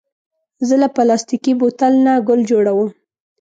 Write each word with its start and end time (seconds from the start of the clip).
زه 0.67 0.75
له 0.81 0.87
پلاستيکي 0.95 1.53
بوتل 1.59 1.93
نه 2.05 2.13
ګل 2.27 2.41
جوړوم. 2.51 2.89